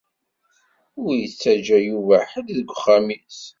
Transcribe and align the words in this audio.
Ur 1.01 1.11
ittaǧa 1.25 1.77
Yuba 1.89 2.17
ḥedd 2.31 2.47
deg 2.57 2.69
uxxam-is. 2.75 3.41